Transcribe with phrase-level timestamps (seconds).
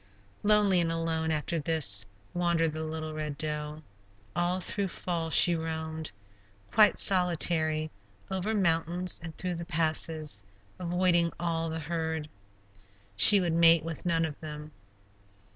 [0.41, 3.83] Lonely and alone, after this, wandered the little Red Doe;
[4.35, 6.11] all through fall she roamed,
[6.71, 7.91] quite solitary,
[8.31, 10.43] over mountains and through the passes,
[10.79, 12.29] avoiding all the herd;
[13.15, 14.71] she would mate with none of them.